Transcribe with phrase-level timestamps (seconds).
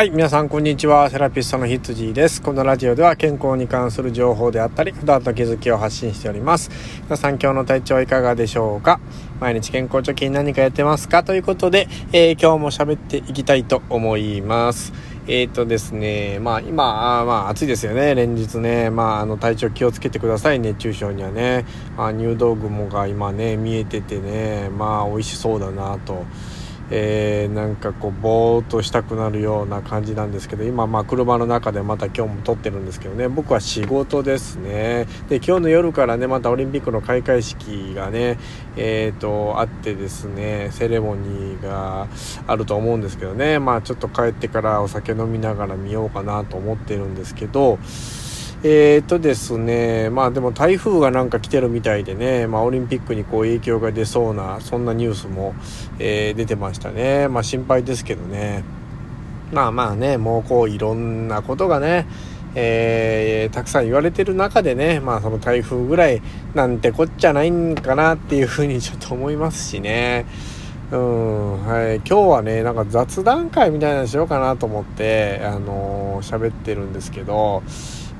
[0.00, 1.10] はい、皆さんこんにちは。
[1.10, 2.40] セラピストのひつじです。
[2.40, 6.70] このラジオでは健康に関する情報であったり、普段の気づきを発信しております。
[7.04, 8.98] 皆さん今日の体調いかがでしょうか？
[9.40, 11.22] 毎日健康貯金何かやってますか？
[11.22, 14.94] ということで、えー、今日も喋っていきたいと思います。
[15.26, 18.88] えっ、ー、とですね、まあ今、まあ暑いですよね、連日ね。
[18.88, 21.66] まああの体調気をつけてください、熱中症にはね。
[21.98, 26.24] まあ、入道雲が今ね、見えててね、まあ美味しそうだなと。
[26.90, 33.28] えー、なんかこうぼーっとしたくなるような感じなんですけど今まあ車の中でまた今日も撮ってるんですけどね。
[33.28, 35.06] 僕は仕事ですね。
[35.28, 38.38] で今日の夜からねまたオリンピックの開会式がね
[38.76, 42.08] えーとあってですねセレモニーが
[42.46, 43.58] あると思うんですけどね。
[43.58, 47.78] まあちょっと帰ってからお酒飲みながら見ようかなと思ってるんですけど
[48.62, 55.54] えー、っとですね、まあでも台風がなんか来てるみたいでね、まあオリンピックにこう影響が出そうな、そんなニュースも、
[55.98, 57.28] えー、出てましたね。
[57.28, 58.62] まあ心配ですけどね。
[59.50, 62.06] まあまあね、もうこういろんなことがね、
[62.54, 66.20] えー、たくさん言われてる中でね、まあその台風ぐらい
[66.54, 70.26] なんてこっちゃないんかなっていうふうにちょっと思いますしね。
[70.92, 71.96] うん、はい。
[71.96, 77.62] 今日はね、なんか雑談会みたいなのしようかなと思って、あのー、喋ってるんですけど、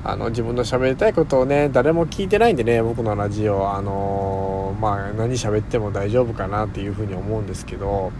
[0.03, 3.71] あの自分の喋りたいことをね誰も聞いてないんでね僕のラジオ。
[3.71, 8.11] あのー、まあ何喋っても大丈夫かなっていうふうに思うんですけど。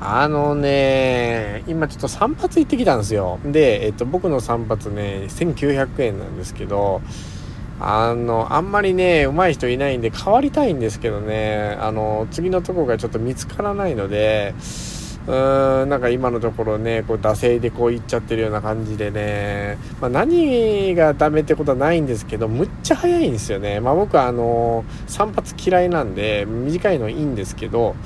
[0.00, 3.38] あのね今ちょっと散髪行ってきたんですよ。
[3.44, 7.00] で、えっと、僕の散髪ね1900円なんですけど。
[7.80, 11.76] あのあんまりね上手い人いないんで変わりたいんですけどね。
[11.80, 14.54] あの次のとこがちょっと見つからないので。
[15.26, 23.80] うーんなんか今のところねこう惰性でこういっちゃってるような感じでね、まあ、何がダメってことはないんですけどむっちゃ早いんですよね。
[23.80, 27.96] まあ僕はあの散髪嫌いなんで短いのいいんですけど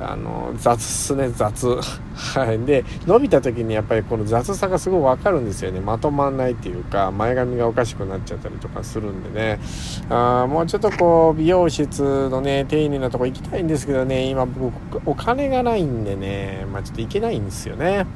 [0.00, 1.66] あの雑っすね雑。
[2.14, 2.58] はい。
[2.60, 5.80] で伸びた時にやっぱりこの雑さがすごい分かるんですよね。
[5.80, 9.60] まとまんないっていうか前髪がおかしくなっちゃったりとかするんでね。
[10.08, 14.26] あもうちょっとこう美容室のね丁寧なとこ行きたいんですけどね。
[14.28, 16.66] 今僕お金がないんでね。
[16.72, 18.06] まあちょっと行けないんですよね。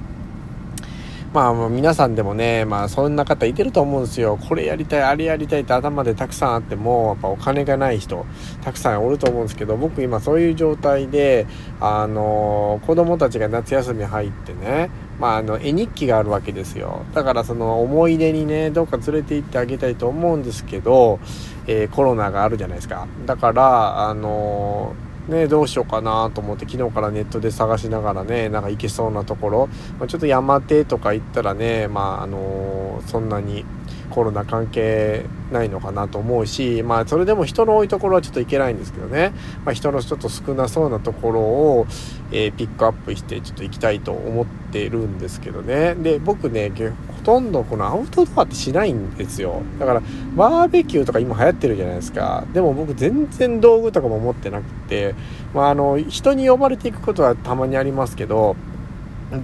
[1.32, 4.36] まあ皆さんでもね、まあそんな方いてると思うんですよ。
[4.36, 8.26] これやりたい、あれやりたいって頭でたくさんあっても、やっぱお金がない人、
[8.62, 11.46] たくさんおると思うんですけど、僕今そういう状態で、
[11.80, 17.06] あの、子供たちが夏休み入ってね、まああの、絵日記があるわけですよ。
[17.14, 21.18] だからその思い出にね、どっか連れて行ってあげたいと思うんですけど、
[21.66, 23.06] えー、コロナがあるじゃないですか。
[23.24, 24.92] だから、あの
[25.28, 29.66] ね、どうしようかなと思って昨日からネットで探しながらねなんか行けそうなところ、
[29.98, 33.64] まあ、ちょっと山手とか行ったらねまああのー、そんなに
[34.12, 39.32] コロナ関係ないのかなと思うしまあそれでも人の多いところはちょっと行けないんですけどね、
[39.64, 41.86] まあ、人のちょっと少なそうなところを、
[42.30, 45.94] えー、ピックアップしてちょっと行きたいと思ってるんですけどね。
[45.94, 46.70] で僕ね
[47.16, 49.62] ほとんどこのアウトドアってしないんですよ。
[49.78, 50.02] だから
[50.34, 52.44] バーベキューとか今流行ってるじゃないですか。
[52.52, 55.14] でも僕全然道具とかも持ってなくて
[55.54, 58.56] まああの人に呼ばれていくことはたまにありますけど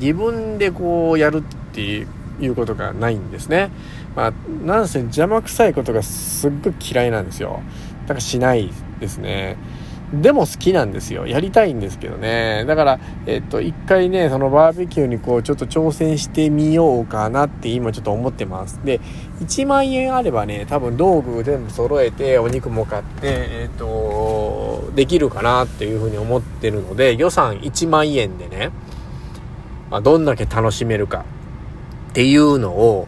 [0.00, 1.42] 自分でこうやるっ
[1.72, 2.08] ていう
[2.40, 3.70] いうことがないんですね
[4.14, 4.32] まあ
[4.64, 7.60] なんせ邪魔くさいことがすっごい嫌いなんですよ
[8.02, 9.56] だからしないですね
[10.12, 11.26] でも好きなんですよ。
[11.26, 12.64] やりたいんですけどね。
[12.66, 18.80] だから、えっと、一回ね、そのバーベキューにこう、ちょっと挑戦してみようかなって今ちょっと思ってます。
[18.84, 19.00] で、
[19.40, 28.70] 1万円あればね、多分道具全部揃えて、お肉も買って、えっと、できるかなっていうふうに思ってるので、予算1万円でね、
[29.90, 31.26] まあ、どんだけ楽しめるか
[32.18, 33.06] っていうのを、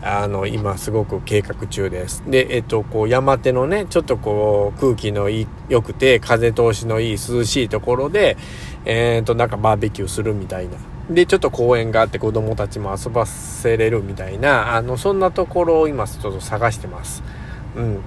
[0.00, 2.22] あの、今すごく計画中です。
[2.26, 8.38] で、えっと、こう、山手のね、ちょっとこう、空気のいい、良くて、風通しのいい涼しいところで、
[8.86, 10.78] えー、っと、なんかバーベキューするみたいな。
[11.10, 17.22] で、ちょっと公園があって子供たちも遊ばせれるみたいな、あの、そんなところを今ちょっと探してます。
[17.76, 18.00] うん。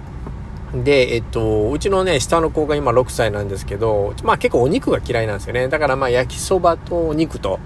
[0.84, 5.68] で、えっと、うちのね、下の子が今6歳なんですけど、まあ結構お肉が嫌いなんですよね。
[5.68, 7.60] だからまあ焼きそばとお肉と、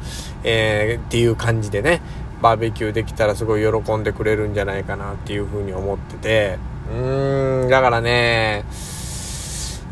[0.44, 2.02] えー、っていう感じでね、
[2.44, 6.60] バーベキューできたらすごい喜んでくれるんじゃないかなっていうふうに思ってて、
[6.92, 8.66] うーん、だからね、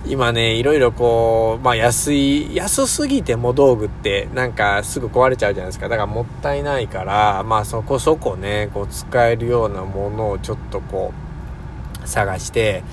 [0.06, 5.88] 今ね、いろいろこう、まあ安い、安すぎても道具ってなんかすぐ壊れちゃうじゃないですか。
[5.88, 11.14] だからもったいないから、まあそこそこね、こう使えるようなものをちょっとこ
[12.04, 12.84] う、探して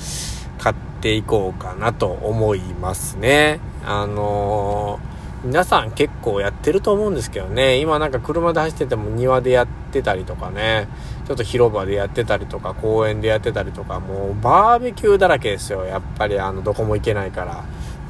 [0.59, 3.59] 買っていこうかなと思いますね。
[3.85, 10.89] あのー皆さん結構やってると思うんですけどね、今なんか車で走ってても庭でやってたりとかね、
[11.27, 15.85] ちょっと広場でやってたりとか、公園でやってたりとか、もうバーベキューだらけですよ。
[15.85, 17.65] やっぱりあの、どこも行けないから。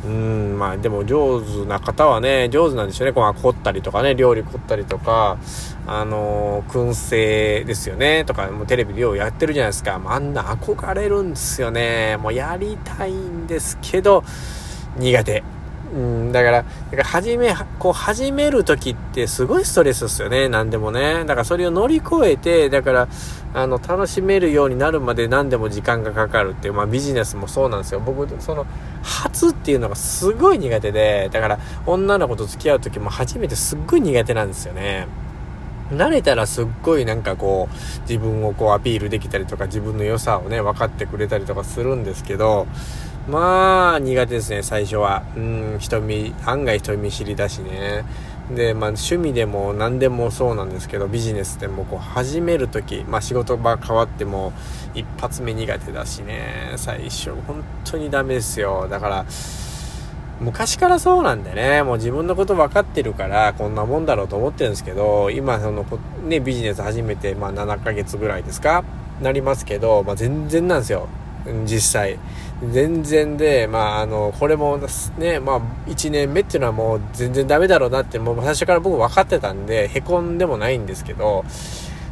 [0.04, 3.12] うん、まあでも上手な方はね、上手なんでしょうね。
[3.12, 5.38] こう凝ったりとかね、料理凝ったりとか、
[5.86, 10.00] あのー、燻製ですよね、とか、もうテレビでようやってるじゃないですか。
[10.02, 12.16] あんな憧れるんですよね。
[12.16, 14.24] もうやりたいんですけど、
[14.96, 15.57] 苦手。
[15.94, 21.24] うん、だから、だから始め、こう始める時ってすごいストレスですよね、何でもね。
[21.24, 23.08] だからそれを乗り越えて、だから、
[23.54, 28.00] あの、楽しめるようになるまで何でも時間がかかるっていう、まあビジネスもそうなんですよ。
[28.00, 28.66] 僕、その、
[29.02, 35.06] 初っていうのがすごい苦手で、だから女の子と付き合う時も初めてすっごい苦手なんですよね。
[35.90, 42.66] 慣れたらすっごいなんかこう、自分をこうアピールできたりとか、自分の良さをね、分かってくれたりとかするんですけど、
[43.28, 45.22] まあ、苦手ですね、最初は。
[45.36, 48.04] うん、人見、案外人見知りだしね。
[48.50, 54.54] で、まあ、趣味でも何でもそうなんですけど、ビジネスでもこう、始めるとき、まあ、仕事場変わっても、
[54.94, 58.88] 一発目苦手だしね、最初、本当にダメですよ。
[58.88, 59.26] だから、
[60.40, 65.84] 昔からそうなんでね、もう自分のこと分かってるから、こんなもんだろうと思ってるんですけど、今、その、
[66.24, 68.84] ね、ビジネス始めて、まあ、7ヶ月ぐらいですか？
[69.20, 71.08] なりますけど、まあ、全然なんですよ。
[71.66, 72.18] 実際。
[72.62, 74.78] 全然で、まあ、あの、これも
[75.18, 81.44] ね、まあ、1年目っていうのはもう全然ダメだろうなって、もう最初から僕分かってたんで、へこんでもないんですけど、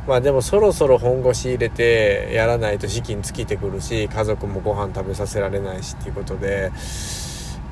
[0.06, 6.70] まあでもそろそろ本腰入れてやらないと資金尽きてくるし、家族もご飯食べさせられないしっていうことで、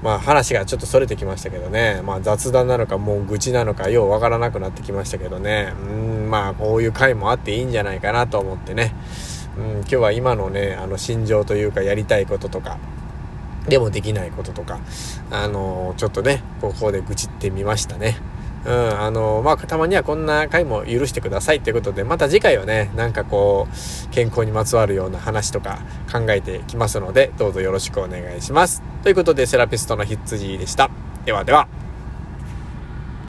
[0.02, 8.92] まあ話がちょっとそれてきましたけどね、まあ雑談なのかもう愚痴なのかようわからなくなってきましたけどね、うん、まあこういう回もあっていいんじゃないかなと思ってね、
[9.58, 12.78] うん、今日は今のね、あの心情というかやりたいこととか、
[13.68, 14.80] でもできないこととか、
[15.30, 18.18] あの、ちょっとね、ここで愚痴ってみましたね。
[18.66, 25.80] うん、あの、まあ、たまにはこんな回も許してくださいということで、また次回はね、なんかこう、健康にまつわるような話とか
[26.10, 28.82] 考えてきますので、どうぞよろしくお願いします。
[29.02, 30.90] ということで、セラピストのヒッツジーでした。
[31.26, 31.83] ではでは。